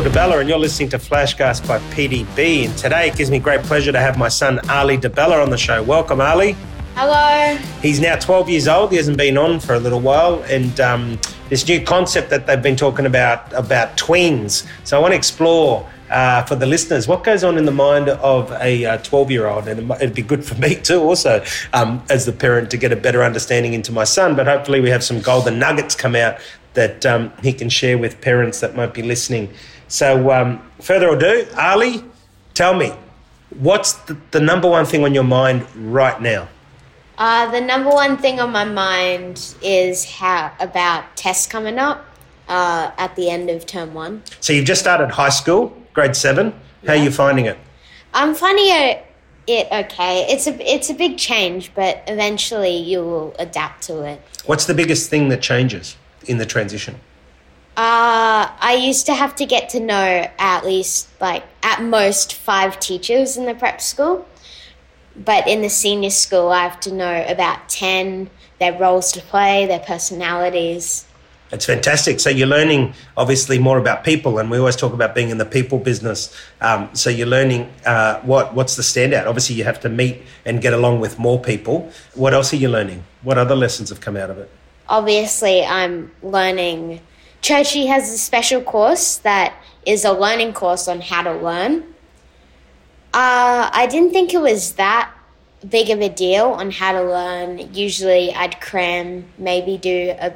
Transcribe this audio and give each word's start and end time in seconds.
Michael 0.00 0.14
DeBella, 0.14 0.40
and 0.40 0.48
you're 0.48 0.58
listening 0.58 0.88
to 0.88 0.96
Flashcast 0.96 1.68
by 1.68 1.78
PDB. 1.90 2.64
And 2.64 2.78
today 2.78 3.08
it 3.08 3.16
gives 3.16 3.30
me 3.30 3.38
great 3.38 3.60
pleasure 3.64 3.92
to 3.92 4.00
have 4.00 4.16
my 4.16 4.28
son 4.28 4.56
Arlee 4.60 4.98
DeBella 4.98 5.42
on 5.42 5.50
the 5.50 5.58
show. 5.58 5.82
Welcome, 5.82 6.20
Arlee. 6.20 6.56
Hello. 6.94 7.58
He's 7.82 8.00
now 8.00 8.16
12 8.16 8.48
years 8.48 8.66
old. 8.66 8.92
He 8.92 8.96
hasn't 8.96 9.18
been 9.18 9.36
on 9.36 9.60
for 9.60 9.74
a 9.74 9.78
little 9.78 10.00
while, 10.00 10.42
and 10.44 10.80
um, 10.80 11.18
this 11.50 11.68
new 11.68 11.84
concept 11.84 12.30
that 12.30 12.46
they've 12.46 12.62
been 12.62 12.76
talking 12.76 13.04
about 13.04 13.52
about 13.52 13.98
tweens. 13.98 14.66
So 14.84 14.96
I 14.96 15.02
want 15.02 15.12
to 15.12 15.18
explore 15.18 15.86
uh, 16.08 16.44
for 16.44 16.56
the 16.56 16.66
listeners 16.66 17.06
what 17.06 17.22
goes 17.22 17.44
on 17.44 17.58
in 17.58 17.66
the 17.66 17.72
mind 17.72 18.08
of 18.08 18.50
a 18.52 18.98
12 19.02 19.12
uh, 19.12 19.30
year 19.30 19.46
old, 19.48 19.68
and 19.68 19.90
it'd 19.92 20.14
be 20.14 20.22
good 20.22 20.46
for 20.46 20.54
me 20.54 20.74
too, 20.82 21.02
also 21.02 21.44
um, 21.74 22.02
as 22.08 22.24
the 22.24 22.32
parent, 22.32 22.70
to 22.70 22.78
get 22.78 22.90
a 22.90 22.96
better 22.96 23.22
understanding 23.22 23.74
into 23.74 23.92
my 23.92 24.04
son. 24.04 24.34
But 24.34 24.46
hopefully, 24.46 24.80
we 24.80 24.88
have 24.88 25.04
some 25.04 25.20
golden 25.20 25.58
nuggets 25.58 25.94
come 25.94 26.16
out 26.16 26.38
that 26.74 27.04
um, 27.06 27.32
he 27.42 27.52
can 27.52 27.68
share 27.68 27.98
with 27.98 28.20
parents 28.20 28.60
that 28.60 28.74
might 28.76 28.94
be 28.94 29.02
listening. 29.02 29.52
So, 29.88 30.30
um, 30.30 30.62
further 30.80 31.08
ado, 31.08 31.44
Arlee, 31.52 32.08
tell 32.54 32.74
me, 32.74 32.92
what's 33.50 33.94
the, 34.04 34.16
the, 34.30 34.40
number 34.40 34.68
one 34.68 34.86
thing 34.86 35.04
on 35.04 35.14
your 35.14 35.24
mind 35.24 35.66
right 35.74 36.20
now? 36.20 36.48
Uh, 37.18 37.50
the 37.50 37.60
number 37.60 37.90
one 37.90 38.16
thing 38.16 38.40
on 38.40 38.50
my 38.50 38.64
mind 38.64 39.54
is 39.62 40.04
how 40.04 40.52
about 40.60 41.16
tests 41.16 41.46
coming 41.46 41.78
up 41.78 42.06
uh, 42.48 42.92
at 42.98 43.14
the 43.16 43.28
end 43.28 43.50
of 43.50 43.66
term 43.66 43.92
one. 43.92 44.22
So 44.40 44.52
you've 44.52 44.64
just 44.64 44.80
started 44.80 45.10
high 45.10 45.28
school, 45.28 45.76
grade 45.92 46.16
seven. 46.16 46.52
How 46.86 46.94
yeah. 46.94 47.00
are 47.00 47.04
you 47.04 47.10
finding 47.10 47.46
it? 47.46 47.58
I'm 48.14 48.34
finding 48.34 48.66
it 48.68 49.06
it 49.50 49.66
okay. 49.72 50.26
It's 50.28 50.46
a 50.46 50.72
it's 50.72 50.90
a 50.90 50.94
big 50.94 51.18
change, 51.18 51.74
but 51.74 52.02
eventually 52.06 52.76
you 52.76 53.00
will 53.00 53.34
adapt 53.38 53.82
to 53.84 54.02
it. 54.02 54.22
What's 54.46 54.66
the 54.66 54.74
biggest 54.74 55.10
thing 55.10 55.28
that 55.28 55.42
changes? 55.42 55.96
In 56.26 56.38
the 56.38 56.46
transition? 56.46 56.96
Uh, 57.76 58.50
I 58.60 58.78
used 58.80 59.06
to 59.06 59.14
have 59.14 59.34
to 59.36 59.46
get 59.46 59.70
to 59.70 59.80
know 59.80 60.28
at 60.38 60.64
least, 60.64 61.08
like, 61.20 61.44
at 61.62 61.82
most 61.82 62.34
five 62.34 62.78
teachers 62.80 63.36
in 63.36 63.46
the 63.46 63.54
prep 63.54 63.80
school. 63.80 64.26
But 65.16 65.48
in 65.48 65.62
the 65.62 65.70
senior 65.70 66.10
school, 66.10 66.50
I 66.50 66.62
have 66.62 66.80
to 66.80 66.92
know 66.92 67.24
about 67.26 67.68
10, 67.68 68.30
their 68.58 68.78
roles 68.78 69.12
to 69.12 69.20
play, 69.20 69.66
their 69.66 69.80
personalities. 69.80 71.06
It's 71.52 71.66
fantastic. 71.66 72.20
So 72.20 72.30
you're 72.30 72.46
learning 72.46 72.94
obviously 73.16 73.58
more 73.58 73.78
about 73.78 74.04
people, 74.04 74.38
and 74.38 74.50
we 74.50 74.58
always 74.58 74.76
talk 74.76 74.92
about 74.92 75.14
being 75.14 75.30
in 75.30 75.38
the 75.38 75.44
people 75.44 75.78
business. 75.78 76.34
Um, 76.60 76.94
so 76.94 77.10
you're 77.10 77.26
learning 77.26 77.72
uh, 77.84 78.20
what 78.20 78.54
what's 78.54 78.76
the 78.76 78.82
standout. 78.82 79.26
Obviously, 79.26 79.56
you 79.56 79.64
have 79.64 79.80
to 79.80 79.88
meet 79.88 80.22
and 80.44 80.62
get 80.62 80.72
along 80.72 81.00
with 81.00 81.18
more 81.18 81.40
people. 81.40 81.90
What 82.14 82.34
else 82.34 82.52
are 82.52 82.56
you 82.56 82.68
learning? 82.68 83.02
What 83.22 83.36
other 83.36 83.56
lessons 83.56 83.88
have 83.88 84.00
come 84.00 84.16
out 84.16 84.30
of 84.30 84.38
it? 84.38 84.50
Obviously 84.90 85.64
I'm 85.64 86.10
learning. 86.22 87.00
Churchy 87.40 87.86
has 87.86 88.12
a 88.12 88.18
special 88.18 88.60
course 88.60 89.16
that 89.18 89.54
is 89.86 90.04
a 90.04 90.12
learning 90.12 90.52
course 90.52 90.88
on 90.88 91.00
how 91.00 91.22
to 91.22 91.32
learn. 91.32 91.84
Uh, 93.14 93.70
I 93.72 93.88
didn't 93.90 94.10
think 94.10 94.34
it 94.34 94.40
was 94.40 94.74
that 94.74 95.10
big 95.66 95.88
of 95.90 96.00
a 96.00 96.08
deal 96.08 96.46
on 96.46 96.70
how 96.70 96.92
to 96.92 97.02
learn. 97.02 97.72
Usually 97.72 98.32
I'd 98.34 98.60
cram, 98.60 99.24
maybe 99.38 99.78
do 99.78 100.14
a 100.18 100.34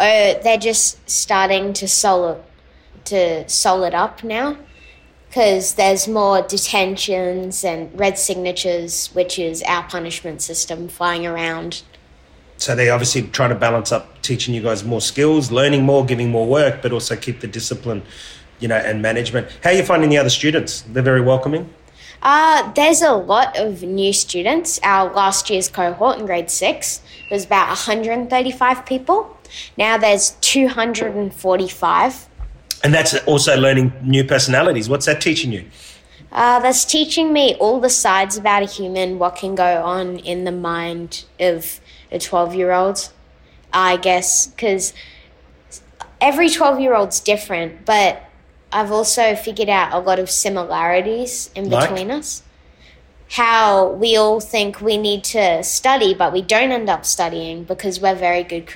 oh, 0.00 0.40
they're 0.42 0.58
just 0.58 1.08
starting 1.08 1.72
to 1.74 1.88
solid 1.88 2.42
to 3.04 3.46
solid 3.48 3.94
up 3.94 4.24
now 4.24 4.56
because 5.34 5.74
there's 5.74 6.06
more 6.06 6.42
detentions 6.42 7.64
and 7.64 7.90
red 7.98 8.16
signatures, 8.16 9.08
which 9.14 9.36
is 9.36 9.62
our 9.64 9.82
punishment 9.88 10.40
system 10.40 10.88
flying 10.88 11.26
around. 11.26 11.82
So 12.56 12.76
they're 12.76 12.92
obviously 12.92 13.22
try 13.22 13.48
to 13.48 13.54
balance 13.56 13.90
up 13.90 14.22
teaching 14.22 14.54
you 14.54 14.62
guys 14.62 14.84
more 14.84 15.00
skills, 15.00 15.50
learning 15.50 15.82
more, 15.82 16.06
giving 16.06 16.30
more 16.30 16.46
work, 16.46 16.82
but 16.82 16.92
also 16.92 17.16
keep 17.16 17.40
the 17.40 17.48
discipline, 17.48 18.02
you 18.60 18.68
know, 18.68 18.76
and 18.76 19.02
management. 19.02 19.48
How 19.64 19.70
are 19.70 19.72
you 19.72 19.82
finding 19.82 20.08
the 20.08 20.18
other 20.18 20.30
students? 20.30 20.82
They're 20.82 21.02
very 21.02 21.20
welcoming. 21.20 21.68
Uh, 22.22 22.72
there's 22.72 23.02
a 23.02 23.12
lot 23.12 23.58
of 23.58 23.82
new 23.82 24.12
students. 24.12 24.78
Our 24.82 25.12
last 25.12 25.50
year's 25.50 25.68
cohort 25.68 26.18
in 26.18 26.26
grade 26.26 26.48
six 26.48 27.02
was 27.30 27.44
about 27.44 27.68
135 27.68 28.86
people. 28.86 29.36
Now 29.76 29.96
there's 29.98 30.32
245. 30.40 32.28
And 32.82 32.92
that's 32.92 33.14
also 33.26 33.56
learning 33.56 33.92
new 34.02 34.24
personalities. 34.24 34.88
What's 34.88 35.06
that 35.06 35.20
teaching 35.20 35.52
you? 35.52 35.64
Uh, 36.30 36.58
that's 36.58 36.84
teaching 36.84 37.32
me 37.32 37.54
all 37.56 37.80
the 37.80 37.88
sides 37.88 38.36
about 38.36 38.62
a 38.62 38.66
human, 38.66 39.20
what 39.20 39.36
can 39.36 39.54
go 39.54 39.82
on 39.84 40.18
in 40.18 40.42
the 40.42 40.52
mind 40.52 41.24
of 41.38 41.80
a 42.10 42.18
12 42.18 42.56
year 42.56 42.72
old, 42.72 43.12
I 43.72 43.96
guess, 43.96 44.48
because 44.48 44.92
every 46.20 46.50
12 46.50 46.80
year 46.80 46.94
old's 46.94 47.20
different, 47.20 47.84
but 47.86 48.22
I've 48.72 48.90
also 48.90 49.36
figured 49.36 49.68
out 49.68 49.92
a 49.92 50.00
lot 50.00 50.18
of 50.18 50.28
similarities 50.28 51.50
in 51.54 51.70
between 51.70 52.08
like? 52.08 52.18
us. 52.18 52.42
How 53.30 53.92
we 53.92 54.16
all 54.16 54.40
think 54.40 54.80
we 54.80 54.96
need 54.96 55.22
to 55.24 55.62
study, 55.62 56.14
but 56.14 56.32
we 56.32 56.42
don't 56.42 56.72
end 56.72 56.90
up 56.90 57.04
studying 57.04 57.62
because 57.62 58.00
we're 58.00 58.16
very 58.16 58.42
good 58.42 58.66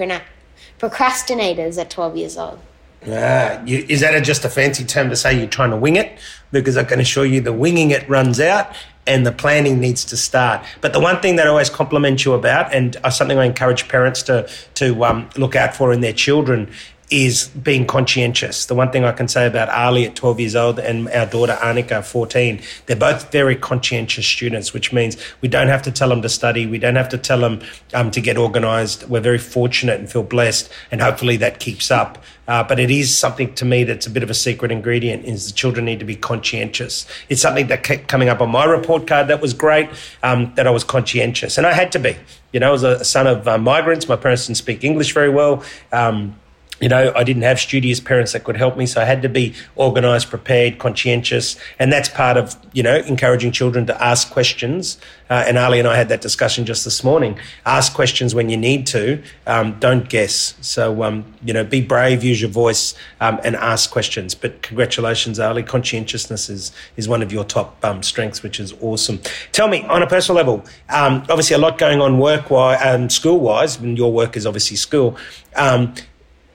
procrastinators 0.79 1.79
at 1.79 1.91
12 1.91 2.17
years 2.17 2.39
old. 2.39 2.59
Ah, 3.07 3.63
you, 3.65 3.87
is 3.89 4.01
that 4.01 4.15
a, 4.15 4.21
just 4.21 4.45
a 4.45 4.49
fancy 4.49 4.85
term 4.85 5.09
to 5.11 5.17
say 5.17 5.39
you're 5.39 5.47
trying 5.47 5.71
to 5.71 5.77
wing 5.77 5.97
it? 5.97 6.19
Because 6.51 6.77
I 6.77 6.85
can 6.85 7.01
assure 7.01 7.25
you 7.25 7.41
the 7.41 7.53
winging 7.53 7.91
it 7.91 8.09
runs 8.09 8.41
out 8.41 8.75
and 9.07 9.25
the 9.25 9.33
planning 9.33 9.81
needs 9.81 10.05
to 10.07 10.17
start. 10.17 10.65
But 10.81 10.93
the 10.93 11.01
one 11.01 11.21
thing 11.21 11.37
that 11.37 11.47
I 11.47 11.51
always 11.51 11.71
compliment 11.71 12.25
you 12.25 12.35
about, 12.35 12.73
and 12.75 12.97
something 13.11 13.39
I 13.39 13.47
encourage 13.47 13.89
parents 13.89 14.23
to 14.25 14.49
to 14.75 15.05
um, 15.05 15.31
look 15.37 15.57
out 15.57 15.75
for 15.75 15.93
in 15.93 16.01
their 16.01 16.13
children, 16.13 16.71
is 17.11 17.49
being 17.49 17.87
conscientious. 17.87 18.67
The 18.67 18.75
one 18.75 18.91
thing 18.91 19.05
I 19.05 19.13
can 19.13 19.29
say 19.29 19.47
about 19.47 19.69
Arlee 19.69 20.07
at 20.07 20.15
12 20.15 20.41
years 20.41 20.57
old 20.57 20.79
and 20.79 21.09
our 21.09 21.27
daughter 21.27 21.57
Annika, 21.61 22.05
14, 22.05 22.61
they're 22.87 22.97
both 22.97 23.33
very 23.33 23.57
conscientious 23.57 24.27
students, 24.27 24.75
which 24.75 24.93
means 24.93 25.17
we 25.41 25.49
don't 25.49 25.69
have 25.69 25.83
to 25.83 25.91
tell 25.91 26.09
them 26.11 26.23
to 26.23 26.29
study. 26.29 26.67
We 26.67 26.79
don't 26.79 26.97
have 26.97 27.09
to 27.11 27.19
tell 27.19 27.41
them 27.41 27.61
um, 27.95 28.11
to 28.11 28.21
get 28.21 28.37
organized. 28.37 29.09
We're 29.09 29.21
very 29.21 29.39
fortunate 29.39 29.99
and 29.99 30.11
feel 30.11 30.23
blessed, 30.23 30.71
and 30.91 31.01
hopefully 31.01 31.37
that 31.39 31.61
keeps 31.61 31.91
up. 31.91 32.23
Uh, 32.47 32.65
but 32.65 32.79
it 32.79 32.91
is 32.91 33.17
something 33.17 33.55
to 33.55 33.65
me 33.67 33.85
that's 33.85 34.07
a 34.07 34.11
bit 34.11 34.23
of 34.23 34.31
a 34.31 34.35
secret 34.35 34.73
ingredient 34.73 35.25
is 35.27 35.49
the 35.49 35.53
children 35.53 35.85
need 35.85 35.99
to 35.99 36.07
be 36.07 36.17
conscientious. 36.17 37.07
It's 37.29 37.43
something 37.43 37.67
that 37.67 37.83
kept 37.83 38.09
coming 38.09 38.31
up 38.31 38.41
on 38.41 38.51
my 38.51 38.65
report 38.65 39.07
card 39.07 39.29
that 39.29 39.43
was 39.43 39.53
great, 39.53 39.91
um, 40.23 40.53
that 40.55 40.67
I 40.67 40.71
was 40.71 40.83
conscientious. 40.83 41.59
And 41.59 41.67
I 41.67 41.73
had 41.73 41.93
to 41.93 41.99
be. 41.99 42.17
You 42.53 42.61
know, 42.61 42.73
as 42.73 42.83
a 42.83 43.05
son 43.05 43.27
of 43.27 43.47
uh, 43.47 43.59
migrants, 43.59 44.09
my 44.09 44.17
parents 44.17 44.47
didn't 44.47 44.57
speak 44.57 44.83
English 44.83 45.13
very 45.13 45.29
well. 45.29 45.63
Um, 45.93 46.37
you 46.81 46.89
know, 46.89 47.13
I 47.15 47.25
didn't 47.25 47.43
have 47.43 47.59
studious 47.59 48.01
parents 48.01 48.33
that 48.33 48.45
could 48.45 48.57
help 48.57 48.77
me, 48.77 48.87
so 48.87 49.01
I 49.01 49.05
had 49.05 49.23
to 49.23 49.29
be 49.29 49.55
organised, 49.77 50.31
prepared, 50.31 50.79
conscientious, 50.79 51.57
and 51.79 51.93
that's 51.93 52.09
part 52.09 52.37
of 52.37 52.57
you 52.73 52.83
know 52.83 52.97
encouraging 52.97 53.53
children 53.53 53.87
to 53.87 54.03
ask 54.03 54.31
questions. 54.31 54.99
Uh, 55.31 55.45
and 55.47 55.59
Arlee 55.59 55.79
and 55.79 55.89
I 55.89 55.97
had 55.97 56.09
that 56.09 56.23
discussion 56.23 56.65
just 56.65 56.85
this 56.85 57.05
morning. 57.05 57.39
Ask 57.67 57.93
questions 57.93 58.35
when 58.35 58.49
you 58.49 58.57
need 58.57 58.87
to. 58.89 59.23
Um, 59.47 59.79
don't 59.79 60.09
guess. 60.09 60.55
So 60.61 61.03
um, 61.03 61.25
you 61.45 61.53
know, 61.53 61.65
be 61.65 61.81
brave, 61.81 62.23
use 62.23 62.41
your 62.41 62.51
voice, 62.51 62.95
um, 63.21 63.41
and 63.45 63.57
ask 63.57 63.91
questions. 63.91 64.35
But 64.35 64.63
congratulations, 64.63 65.39
Arlee. 65.39 65.67
Conscientiousness 65.67 66.49
is 66.49 66.73
is 66.97 67.09
one 67.09 67.23
of 67.23 67.33
your 67.33 67.45
top 67.45 67.85
um, 67.85 68.03
strengths, 68.03 68.43
which 68.43 68.61
is 68.61 68.73
awesome. 68.81 69.19
Tell 69.53 69.69
me, 69.69 69.83
on 69.85 70.03
a 70.03 70.07
personal 70.07 70.37
level, 70.37 70.65
um, 70.89 71.25
obviously 71.29 71.57
a 71.57 71.59
lot 71.59 71.79
going 71.79 72.01
on 72.01 72.19
work 72.19 72.51
wise 72.51 72.79
and 72.83 73.11
school 73.11 73.41
wise, 73.41 73.79
and 73.79 73.99
your 73.99 74.13
work 74.13 74.37
is 74.37 74.47
obviously 74.47 74.77
school. 74.77 75.17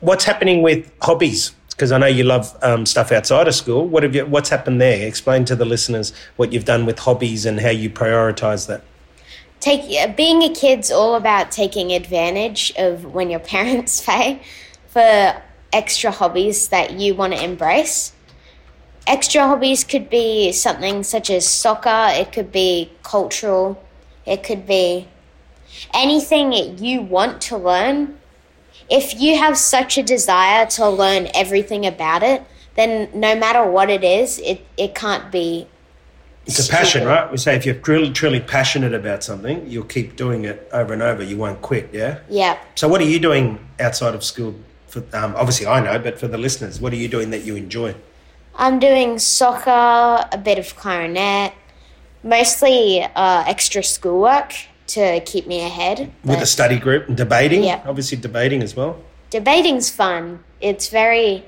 What's 0.04 0.26
happening 0.26 0.62
with 0.62 0.92
hobbies? 1.02 1.54
Because 1.70 1.94
I 1.94 1.98
know 1.98 2.08
you 2.08 2.26
love 2.26 2.58
um, 2.62 2.86
stuff 2.86 3.10
outside 3.14 3.48
of 3.48 3.56
school. 3.56 3.88
What 3.88 4.04
have 4.04 4.14
you? 4.14 4.26
What's 4.26 4.50
happened 4.50 4.82
there? 4.82 5.08
Explain 5.08 5.46
to 5.46 5.56
the 5.56 5.64
listeners 5.64 6.12
what 6.36 6.52
you've 6.52 6.66
done 6.66 6.86
with 6.86 7.00
hobbies 7.00 7.46
and 7.46 7.58
how 7.62 7.70
you 7.70 7.90
prioritise 7.90 8.68
that. 8.68 8.84
Take 9.62 10.18
being 10.18 10.44
a 10.44 10.54
kid's 10.54 10.92
all 10.92 11.16
about 11.16 11.52
taking 11.52 11.94
advantage 11.94 12.74
of 12.76 13.14
when 13.14 13.30
your 13.30 13.40
parents 13.56 14.02
pay 14.02 14.42
for 14.88 15.42
extra 15.72 16.12
hobbies 16.12 16.68
that 16.68 16.92
you 17.00 17.16
want 17.16 17.32
to 17.32 17.42
embrace. 17.42 18.12
Extra 19.08 19.48
hobbies 19.48 19.86
could 19.86 20.10
be 20.10 20.52
something 20.52 21.04
such 21.04 21.30
as 21.30 21.48
soccer. 21.48 22.10
It 22.10 22.34
could 22.34 22.52
be 22.52 22.92
cultural. 23.04 23.82
It 24.26 24.44
could 24.44 24.68
be 24.68 25.08
anything 25.94 26.50
that 26.50 26.80
you 26.80 27.02
want 27.02 27.40
to 27.44 27.58
learn 27.58 28.20
if 28.90 29.20
you 29.20 29.38
have 29.38 29.58
such 29.58 29.98
a 29.98 30.04
desire 30.04 30.66
to 30.66 30.90
learn 30.90 31.28
everything 31.34 31.86
about 31.86 32.24
it, 32.24 32.44
then 32.76 33.10
no 33.14 33.36
matter 33.36 33.70
what 33.70 33.90
it 33.90 34.04
is, 34.04 34.40
it, 34.40 34.66
it 34.78 34.96
can't 34.96 35.32
be. 35.32 35.68
It's 36.46 36.56
stupid. 36.56 36.70
a 36.70 36.78
passion, 36.78 37.08
right? 37.08 37.32
We 37.32 37.38
say 37.38 37.56
if 37.56 37.66
you're 37.66 37.76
truly, 37.76 38.12
truly 38.12 38.40
passionate 38.40 38.94
about 38.94 39.24
something, 39.24 39.66
you'll 39.70 39.86
keep 39.86 40.16
doing 40.16 40.44
it 40.46 40.68
over 40.74 40.92
and 40.94 41.02
over. 41.02 41.24
You 41.24 41.38
won't 41.38 41.62
quit, 41.62 41.90
yeah? 41.94 42.20
Yeah. 42.30 42.60
So, 42.76 42.88
what 42.88 43.00
are 43.00 43.06
you 43.06 43.20
doing 43.20 43.60
outside 43.80 44.14
of 44.14 44.24
school? 44.24 44.56
For, 44.88 45.00
um, 45.14 45.36
obviously, 45.36 45.68
I 45.68 45.80
know, 45.80 45.98
but 46.00 46.20
for 46.20 46.28
the 46.28 46.38
listeners, 46.38 46.82
what 46.82 46.92
are 46.92 46.98
you 46.98 47.08
doing 47.08 47.30
that 47.30 47.44
you 47.44 47.56
enjoy? 47.56 47.96
I'm 48.56 48.78
doing 48.80 49.18
soccer, 49.20 50.28
a 50.32 50.38
bit 50.38 50.60
of 50.60 50.76
clarinet, 50.76 51.54
mostly 52.24 53.02
uh, 53.04 53.44
extra 53.48 53.82
schoolwork 53.82 54.54
to 54.94 55.20
keep 55.22 55.48
me 55.48 55.62
ahead. 55.62 56.12
With 56.24 56.42
a 56.42 56.46
study 56.46 56.78
group 56.78 57.08
and 57.08 57.18
debating? 57.18 57.64
Yeah. 57.64 57.82
Obviously, 57.86 58.18
debating 58.18 58.62
as 58.62 58.76
well. 58.76 59.02
Debating's 59.30 59.90
fun. 59.90 60.44
It's 60.62 60.90
very. 60.90 61.46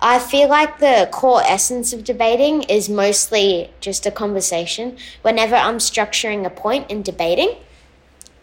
I 0.00 0.18
feel 0.18 0.48
like 0.48 0.78
the 0.78 1.08
core 1.12 1.42
essence 1.42 1.92
of 1.92 2.04
debating 2.04 2.62
is 2.62 2.88
mostly 2.88 3.70
just 3.80 4.06
a 4.06 4.10
conversation. 4.10 4.96
Whenever 5.22 5.56
I'm 5.56 5.78
structuring 5.78 6.46
a 6.46 6.50
point 6.50 6.90
in 6.90 7.02
debating, 7.02 7.56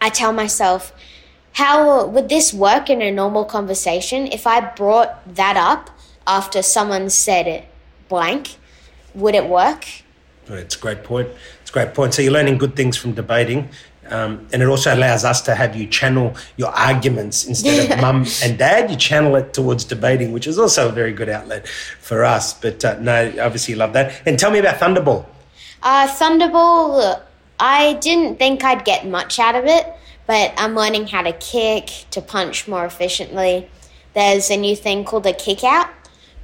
I 0.00 0.10
tell 0.10 0.32
myself, 0.32 0.92
how 1.54 2.06
would 2.06 2.28
this 2.28 2.54
work 2.54 2.88
in 2.88 3.02
a 3.02 3.10
normal 3.10 3.44
conversation 3.44 4.28
if 4.28 4.46
I 4.46 4.60
brought 4.60 5.34
that 5.34 5.56
up 5.56 5.90
after 6.26 6.62
someone 6.62 7.10
said 7.10 7.48
it 7.48 7.64
blank? 8.08 8.56
Would 9.14 9.34
it 9.34 9.48
work? 9.48 9.84
It's 10.46 10.76
a 10.76 10.78
great 10.78 11.02
point. 11.02 11.28
It's 11.60 11.70
a 11.70 11.72
great 11.72 11.94
point. 11.94 12.14
So 12.14 12.22
you're 12.22 12.32
learning 12.32 12.58
good 12.58 12.76
things 12.76 12.96
from 12.96 13.12
debating. 13.12 13.68
Um, 14.10 14.48
and 14.52 14.62
it 14.62 14.68
also 14.68 14.94
allows 14.94 15.24
us 15.24 15.40
to 15.42 15.54
have 15.54 15.76
you 15.76 15.86
channel 15.86 16.36
your 16.56 16.70
arguments 16.70 17.46
instead 17.46 17.90
of 17.90 18.00
mum 18.00 18.26
and 18.42 18.58
dad. 18.58 18.90
You 18.90 18.96
channel 18.96 19.36
it 19.36 19.52
towards 19.52 19.84
debating, 19.84 20.32
which 20.32 20.46
is 20.46 20.58
also 20.58 20.88
a 20.88 20.92
very 20.92 21.12
good 21.12 21.28
outlet 21.28 21.66
for 21.68 22.24
us. 22.24 22.54
But 22.54 22.84
uh, 22.84 22.98
no, 23.00 23.32
obviously, 23.40 23.74
you 23.74 23.78
love 23.78 23.92
that. 23.92 24.22
And 24.26 24.38
tell 24.38 24.50
me 24.50 24.58
about 24.58 24.76
Thunderball. 24.76 25.26
Uh, 25.82 26.08
Thunderball, 26.08 27.22
I 27.60 27.94
didn't 27.94 28.38
think 28.38 28.64
I'd 28.64 28.84
get 28.84 29.06
much 29.06 29.38
out 29.38 29.54
of 29.54 29.64
it, 29.66 29.86
but 30.26 30.52
I'm 30.56 30.74
learning 30.74 31.08
how 31.08 31.22
to 31.22 31.32
kick, 31.32 31.90
to 32.10 32.20
punch 32.20 32.68
more 32.68 32.84
efficiently. 32.84 33.68
There's 34.14 34.50
a 34.50 34.56
new 34.56 34.74
thing 34.74 35.04
called 35.04 35.26
a 35.26 35.32
kick 35.32 35.62
out, 35.64 35.88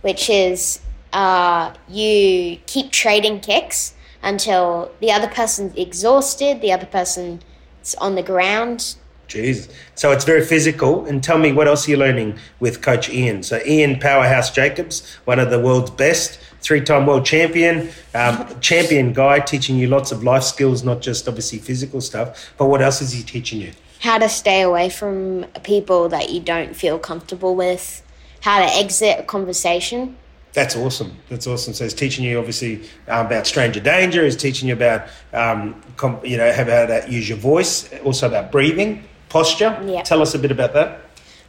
which 0.03 0.31
is 0.31 0.81
uh, 1.13 1.73
you 1.89 2.59
keep 2.67 2.91
trading 2.91 3.41
kicks 3.41 3.95
until 4.23 4.91
the 5.01 5.13
other 5.13 5.29
person's 5.29 5.75
exhausted, 5.77 6.61
the 6.61 6.73
other 6.73 6.87
person 6.87 7.41
it's 7.85 7.95
on 7.97 8.15
the 8.15 8.23
ground. 8.23 8.97
Jeez. 9.29 9.71
So 9.95 10.11
it's 10.11 10.25
very 10.25 10.43
physical. 10.43 11.05
And 11.05 11.23
tell 11.23 11.37
me, 11.37 11.53
what 11.53 11.69
else 11.69 11.87
are 11.87 11.91
you 11.91 11.99
learning 11.99 12.39
with 12.59 12.81
Coach 12.81 13.11
Ian? 13.11 13.43
So, 13.43 13.61
Ian 13.67 14.01
Powerhouse 14.01 14.51
Jacobs, 14.51 15.07
one 15.27 15.39
of 15.39 15.51
the 15.51 15.61
world's 15.61 15.91
best, 15.91 16.41
three 16.63 16.81
time 16.81 17.05
world 17.05 17.27
champion, 17.27 17.91
um, 18.15 18.59
champion 18.61 19.13
guy, 19.13 19.41
teaching 19.41 19.77
you 19.77 19.87
lots 19.87 20.13
of 20.13 20.25
life 20.25 20.45
skills, 20.45 20.83
not 20.83 21.03
just 21.03 21.29
obviously 21.29 21.59
physical 21.59 22.01
stuff. 22.01 22.55
But 22.57 22.69
what 22.69 22.81
else 22.81 23.03
is 23.03 23.13
he 23.13 23.23
teaching 23.23 23.61
you? 23.61 23.73
How 24.01 24.17
to 24.17 24.31
stay 24.31 24.63
away 24.63 24.89
from 24.89 25.45
people 25.63 26.09
that 26.09 26.31
you 26.31 26.41
don't 26.41 26.75
feel 26.75 26.99
comfortable 26.99 27.55
with, 27.55 28.03
how 28.41 28.61
to 28.61 28.75
exit 28.75 29.21
a 29.21 29.25
conversation. 29.25 30.17
That's 30.55 30.77
awesome. 30.77 31.17
That's 31.29 31.49
awesome. 31.49 31.75
So 31.75 31.85
it's 31.85 31.95
teaching 31.95 32.25
you 32.25 32.39
obviously 32.39 32.89
um, 33.09 33.27
about 33.27 33.47
stranger 33.47 33.81
danger. 33.81 34.25
It's 34.25 34.37
teaching 34.37 34.69
you 34.69 34.75
about 34.75 35.09
um, 35.33 35.83
com- 35.97 36.21
you 36.25 36.37
know 36.37 36.53
how 36.53 36.65
to 36.65 37.05
use 37.09 37.29
your 37.29 37.39
voice. 37.39 37.93
Also 38.05 38.29
about 38.29 38.53
breathing, 38.53 39.03
posture. 39.29 39.79
Yeah. 39.85 40.03
Tell 40.03 40.23
us 40.23 40.35
a 40.35 40.39
bit 40.39 40.53
about 40.53 40.73
that. 40.75 41.01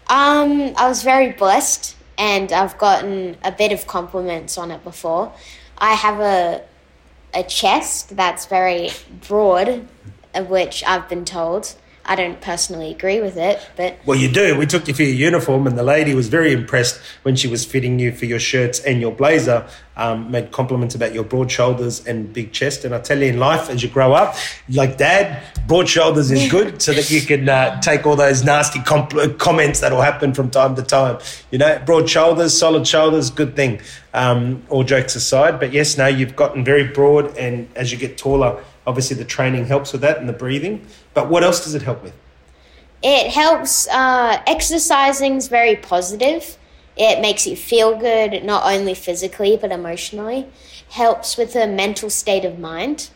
Um, 0.08 0.74
I 0.76 0.88
was 0.88 1.04
very 1.04 1.32
blessed, 1.34 1.96
and 2.18 2.52
I've 2.52 2.78
gotten 2.80 3.38
a 3.44 3.52
bit 3.52 3.72
of 3.72 3.86
compliments 3.86 4.58
on 4.58 4.72
it 4.72 4.84
before. 4.84 5.32
I 5.78 5.94
have 5.94 6.20
a 6.20 6.64
a 7.36 7.44
chest 7.44 8.16
that's 8.16 8.48
very 8.48 8.90
broad, 9.28 9.88
of 10.34 10.50
which 10.50 10.84
I've 10.84 11.08
been 11.08 11.26
told. 11.26 11.76
I 12.08 12.16
don't 12.16 12.40
personally 12.40 12.92
agree 12.92 13.20
with 13.20 13.36
it, 13.36 13.60
but 13.76 13.98
well, 14.06 14.18
you 14.18 14.32
do. 14.32 14.56
We 14.58 14.68
took 14.68 14.88
you 14.88 14.94
for 14.94 15.02
your 15.02 15.16
uniform, 15.16 15.66
and 15.66 15.76
the 15.76 15.84
lady 15.84 16.14
was 16.14 16.28
very 16.28 16.54
impressed 16.54 17.02
when 17.24 17.36
she 17.36 17.48
was 17.48 17.66
fitting 17.66 17.98
you 17.98 18.12
for 18.12 18.26
your 18.26 18.40
shirts 18.40 18.80
and 18.80 19.02
your 19.02 19.12
blazer. 19.12 19.68
Um, 19.98 20.30
made 20.30 20.52
compliments 20.52 20.94
about 20.94 21.14
your 21.14 21.24
broad 21.24 21.50
shoulders 21.50 22.06
and 22.06 22.32
big 22.32 22.52
chest. 22.52 22.84
And 22.84 22.94
I 22.94 23.00
tell 23.00 23.18
you, 23.18 23.28
in 23.28 23.40
life, 23.40 23.70
as 23.70 23.82
you 23.82 23.88
grow 23.88 24.14
up, 24.14 24.36
like 24.70 24.98
Dad, 24.98 25.42
broad 25.68 25.88
shoulders 25.88 26.32
is 26.32 26.52
good, 26.52 26.82
so 26.82 26.94
that 26.94 27.10
you 27.10 27.22
can 27.22 27.50
uh, 27.50 27.82
take 27.82 28.06
all 28.06 28.16
those 28.16 28.44
nasty 28.44 28.82
comments 28.82 29.80
that 29.80 29.92
will 29.92 30.02
happen 30.02 30.34
from 30.34 30.52
time 30.52 30.76
to 30.76 30.84
time. 30.84 31.20
You 31.50 31.58
know, 31.58 31.82
broad 31.86 32.08
shoulders, 32.10 32.56
solid 32.56 32.86
shoulders, 32.86 33.32
good 33.32 33.56
thing. 33.56 33.82
Um, 34.14 34.64
all 34.70 34.84
jokes 34.84 35.16
aside, 35.16 35.60
but 35.60 35.74
yes, 35.74 35.98
now 35.98 36.08
you've 36.08 36.36
gotten 36.36 36.64
very 36.64 36.88
broad, 36.88 37.36
and 37.38 37.68
as 37.76 37.92
you 37.92 37.98
get 37.98 38.18
taller 38.18 38.64
Obviously, 38.88 39.16
the 39.16 39.26
training 39.26 39.66
helps 39.66 39.92
with 39.92 40.02
that 40.02 40.18
and 40.18 40.30
the 40.30 40.34
breathing. 40.34 40.86
But 41.14 41.30
what 41.30 41.44
else 41.44 41.64
does 41.64 41.76
it 41.76 41.82
help 41.82 42.04
with? 42.04 42.14
It 43.02 43.32
helps. 43.32 43.88
Uh, 43.88 44.42
exercising 44.48 45.36
is 45.36 45.48
very 45.48 45.76
positive. 45.76 46.58
It 46.98 47.20
makes 47.20 47.46
you 47.46 47.56
feel 47.56 47.98
good, 47.98 48.44
not 48.44 48.64
only 48.66 48.94
physically 48.94 49.58
but 49.58 49.72
emotionally. 49.72 50.48
Helps 50.90 51.38
with 51.38 51.56
a 51.56 51.68
mental 51.68 52.10
state 52.10 52.46
of 52.46 52.58
mind, 52.58 53.10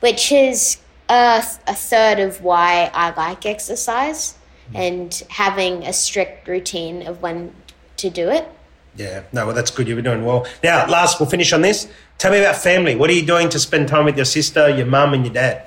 which 0.00 0.30
is 0.32 0.78
a, 1.08 1.42
a 1.66 1.74
third 1.74 2.18
of 2.18 2.42
why 2.42 2.90
I 2.92 3.14
like 3.14 3.46
exercise 3.46 4.34
and 4.74 5.22
having 5.28 5.84
a 5.84 5.92
strict 5.92 6.48
routine 6.48 7.06
of 7.06 7.20
when 7.22 7.54
to 7.96 8.10
do 8.10 8.28
it. 8.28 8.48
Yeah, 8.96 9.22
no, 9.32 9.46
well, 9.46 9.54
that's 9.54 9.70
good. 9.70 9.88
You've 9.88 9.96
been 9.96 10.04
doing 10.04 10.24
well. 10.24 10.46
Now, 10.62 10.86
last, 10.86 11.18
we'll 11.18 11.28
finish 11.28 11.52
on 11.52 11.62
this. 11.62 11.88
Tell 12.18 12.30
me 12.30 12.40
about 12.40 12.56
family. 12.56 12.94
What 12.94 13.08
are 13.08 13.14
you 13.14 13.24
doing 13.24 13.48
to 13.48 13.58
spend 13.58 13.88
time 13.88 14.04
with 14.04 14.16
your 14.16 14.26
sister, 14.26 14.68
your 14.68 14.86
mum, 14.86 15.14
and 15.14 15.24
your 15.24 15.32
dad? 15.32 15.66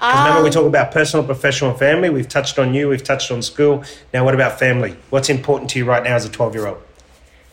Um, 0.00 0.16
remember, 0.24 0.44
we 0.44 0.50
talk 0.50 0.64
about 0.64 0.90
personal, 0.92 1.26
professional, 1.26 1.70
and 1.70 1.78
family. 1.78 2.08
We've 2.08 2.28
touched 2.28 2.58
on 2.58 2.72
you. 2.72 2.88
We've 2.88 3.02
touched 3.02 3.30
on 3.30 3.42
school. 3.42 3.84
Now, 4.14 4.24
what 4.24 4.32
about 4.32 4.58
family? 4.58 4.96
What's 5.10 5.28
important 5.28 5.70
to 5.70 5.78
you 5.78 5.84
right 5.84 6.02
now 6.02 6.14
as 6.14 6.24
a 6.24 6.30
twelve-year-old? 6.30 6.78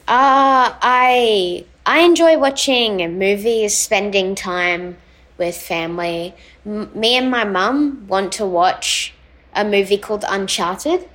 Uh, 0.07 0.71
I 0.81 1.65
I 1.85 1.99
enjoy 2.01 2.37
watching 2.37 3.17
movies, 3.17 3.75
spending 3.75 4.35
time 4.35 4.97
with 5.37 5.57
family. 5.57 6.35
M- 6.65 6.89
me 6.93 7.17
and 7.17 7.29
my 7.29 7.43
mum 7.43 8.05
want 8.07 8.31
to 8.33 8.45
watch 8.45 9.13
a 9.53 9.65
movie 9.65 9.97
called 9.97 10.23
Uncharted. 10.27 11.09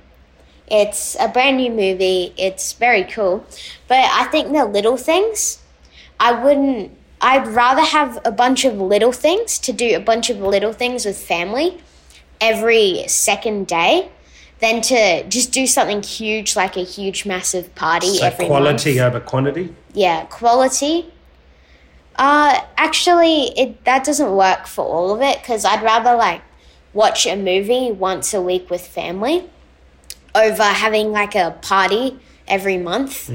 It's 0.71 1.17
a 1.19 1.27
brand 1.27 1.57
new 1.57 1.69
movie. 1.69 2.33
It's 2.37 2.73
very 2.73 3.03
cool, 3.03 3.45
but 3.87 3.97
I 3.97 4.25
think 4.25 4.53
the 4.53 4.65
little 4.65 4.97
things. 4.97 5.59
I 6.19 6.31
wouldn't 6.31 6.97
I'd 7.21 7.47
rather 7.47 7.83
have 7.83 8.19
a 8.25 8.31
bunch 8.31 8.65
of 8.65 8.79
little 8.79 9.11
things 9.11 9.59
to 9.59 9.71
do 9.71 9.95
a 9.95 9.99
bunch 9.99 10.29
of 10.29 10.39
little 10.39 10.73
things 10.73 11.05
with 11.05 11.17
family 11.17 11.79
every 12.39 13.03
second 13.07 13.67
day 13.67 14.09
than 14.59 14.81
to 14.81 15.27
just 15.27 15.51
do 15.51 15.67
something 15.67 16.01
huge 16.01 16.55
like 16.55 16.75
a 16.77 16.83
huge 16.83 17.25
massive 17.25 17.73
party 17.75 18.17
so 18.17 18.25
every 18.25 18.47
quality 18.47 18.97
month. 18.97 19.15
over 19.15 19.19
quantity 19.19 19.75
yeah 19.93 20.25
quality 20.25 21.11
uh 22.15 22.59
actually 22.77 23.57
it 23.57 23.83
that 23.85 24.03
doesn't 24.03 24.35
work 24.35 24.65
for 24.65 24.85
all 24.85 25.13
of 25.13 25.21
it 25.21 25.39
because 25.39 25.63
i'd 25.65 25.83
rather 25.83 26.15
like 26.15 26.41
watch 26.93 27.25
a 27.25 27.35
movie 27.35 27.91
once 27.91 28.33
a 28.33 28.41
week 28.41 28.69
with 28.69 28.85
family 28.85 29.47
over 30.35 30.63
having 30.63 31.11
like 31.11 31.35
a 31.35 31.57
party 31.61 32.19
every 32.47 32.77
month 32.77 33.29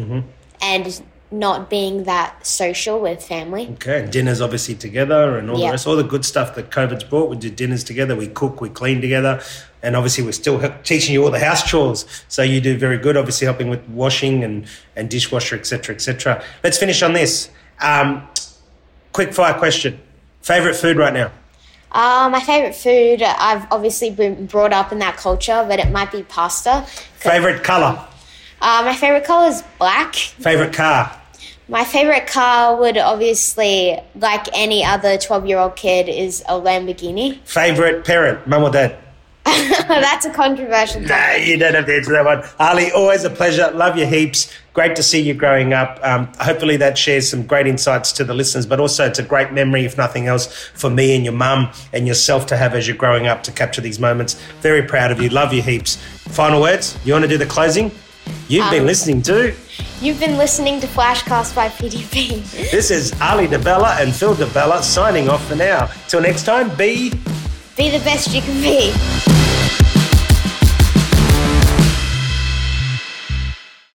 and 0.61 1.03
not 1.31 1.69
being 1.69 2.05
that 2.05 2.47
social 2.47 3.00
with 3.00 3.23
family. 3.23 3.69
Okay, 3.75 4.03
and 4.03 4.12
dinners 4.12 4.41
obviously 4.41 4.75
together 4.75 5.38
and 5.38 5.50
all 5.50 5.59
the 5.59 5.71
rest, 5.71 5.87
all 5.87 5.97
the 5.97 6.05
good 6.05 6.25
stuff 6.25 6.55
that 6.55 6.71
COVID's 6.71 7.05
brought. 7.05 7.29
We 7.31 7.37
do 7.37 7.50
dinners 7.50 7.83
together, 7.83 8.15
we 8.15 8.29
cook, 8.29 8.61
we 8.61 8.69
clean 8.69 9.00
together, 9.00 9.43
and 9.83 9.97
obviously 9.97 10.25
we're 10.25 10.33
still 10.33 10.61
teaching 10.85 11.15
you 11.15 11.25
all 11.25 11.31
the 11.31 11.41
house 11.41 11.69
chores. 11.69 12.07
So 12.29 12.43
you 12.43 12.61
do 12.61 12.79
very 12.79 12.99
good, 12.99 13.17
obviously 13.17 13.47
helping 13.47 13.69
with 13.69 13.87
washing 13.88 14.45
and, 14.45 14.67
and 14.95 15.11
dishwasher, 15.11 15.57
etc., 15.57 15.95
etc. 15.97 16.45
Let's 16.62 16.79
finish 16.79 17.03
on 17.03 17.12
this. 17.12 17.50
Um, 17.81 18.26
quick 19.12 19.35
fire 19.35 19.55
question: 19.55 20.00
Favorite 20.43 20.76
food 20.76 20.97
right 20.97 21.12
now? 21.12 21.33
Uh, 21.97 22.29
my 22.29 22.41
favorite 22.41 22.75
food, 22.75 23.23
I've 23.23 23.67
obviously 23.73 24.11
been 24.11 24.45
brought 24.45 24.75
up 24.75 24.93
in 24.93 24.99
that 24.99 25.17
culture, 25.17 25.65
but 25.67 25.79
it 25.79 25.91
might 25.91 26.12
be 26.12 26.25
pasta. 26.25 26.83
Favorite 27.15 27.65
color? 27.65 27.99
Uh, 28.61 28.83
my 28.85 28.95
favorite 28.95 29.25
color 29.25 29.47
is 29.47 29.62
black. 29.79 30.15
Favorite 30.15 30.75
car? 30.75 31.19
My 31.71 31.85
favorite 31.85 32.26
car 32.26 32.76
would 32.76 32.99
obviously, 32.99 33.99
like 34.15 34.47
any 34.53 34.85
other 34.85 35.17
12 35.17 35.47
year 35.47 35.59
old 35.59 35.75
kid, 35.75 36.11
is 36.11 36.43
a 36.43 36.61
Lamborghini. 36.61 37.41
Favorite 37.47 38.05
parent? 38.05 38.47
Mum 38.47 38.65
or 38.65 38.71
dad? 38.71 38.99
That's 39.88 40.26
a 40.26 40.33
controversial 40.33 41.03
Nah, 41.03 41.35
you 41.35 41.57
don't 41.57 41.75
have 41.75 41.87
to 41.87 41.95
answer 41.95 42.12
that 42.12 42.25
one. 42.25 42.38
Arlee, 42.59 42.93
always 42.93 43.23
a 43.23 43.31
pleasure. 43.31 43.71
Love 43.71 43.97
you 43.97 44.05
heaps. 44.05 44.53
Great 44.73 44.97
to 44.97 45.05
see 45.05 45.21
you 45.21 45.35
growing 45.35 45.73
up. 45.73 46.00
Um, 46.03 46.26
hopefully, 46.41 46.76
that 46.79 46.99
shares 46.99 47.31
some 47.31 47.47
great 47.47 47.69
insights 47.69 48.11
to 48.12 48.25
the 48.25 48.35
listeners, 48.35 48.67
but 48.67 48.81
also 48.81 49.07
it's 49.07 49.21
a 49.21 49.23
great 49.23 49.53
memory, 49.53 49.85
if 49.85 49.97
nothing 49.97 50.26
else, 50.26 50.53
for 50.75 50.91
me 50.91 51.15
and 51.15 51.25
your 51.25 51.33
mum 51.33 51.71
and 51.93 52.09
yourself 52.09 52.47
to 52.47 52.57
have 52.57 52.75
as 52.75 52.88
you're 52.88 52.97
growing 52.97 53.29
up 53.29 53.45
to 53.45 53.53
capture 53.53 53.81
these 53.81 54.00
moments. 54.00 54.35
Very 54.62 54.83
proud 54.83 55.12
of 55.12 55.23
you. 55.23 55.29
Love 55.29 55.53
you 55.53 55.62
heaps. 55.62 55.97
Final 56.29 56.61
words? 56.61 56.99
You 57.05 57.12
want 57.12 57.23
to 57.23 57.29
do 57.29 57.38
the 57.38 57.47
closing? 57.47 57.93
You've 58.49 58.71
been 58.71 58.87
listening 58.87 59.23
to. 59.23 59.55
You've 60.00 60.19
been 60.19 60.37
listening 60.37 60.81
to 60.81 60.88
Flashcast 60.88 61.55
by 61.55 61.69
PDB. 61.69 62.43
This 62.73 62.91
is 62.91 63.12
Arlee 63.12 63.47
DeBella 63.47 64.00
and 64.00 64.15
Phil 64.15 64.35
DeBella 64.35 64.83
signing 64.83 65.29
off 65.29 65.47
for 65.47 65.55
now. 65.55 65.87
Till 66.09 66.21
next 66.21 66.45
time, 66.45 66.75
be. 66.76 67.12
Be 67.76 67.90
the 67.90 67.99
best 67.99 68.33
you 68.33 68.40
can 68.40 68.59
be. 68.62 69.46